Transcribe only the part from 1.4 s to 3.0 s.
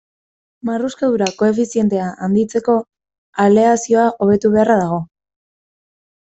koefizientea handitzeko